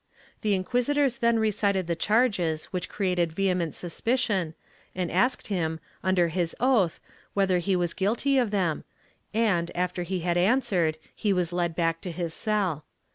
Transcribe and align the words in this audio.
The 0.41 0.55
inquisitors 0.55 1.19
then 1.19 1.37
recited 1.37 1.85
the 1.85 1.95
charges 1.95 2.65
which 2.73 2.89
created 2.89 3.31
vehement 3.33 3.75
suspicion 3.75 4.55
and 4.95 5.11
asked 5.11 5.45
him, 5.45 5.79
under 6.01 6.29
his 6.29 6.55
oath, 6.59 6.99
whether 7.35 7.59
he 7.59 7.75
was 7.75 7.93
guilty 7.93 8.39
of 8.39 8.49
them 8.49 8.83
and, 9.31 9.69
after 9.77 10.01
he 10.01 10.21
had 10.21 10.37
answered, 10.37 10.97
he 11.15 11.31
was 11.31 11.53
led 11.53 11.75
back 11.75 12.01
to 12.01 12.11
his 12.11 12.33
cell. 12.33 12.83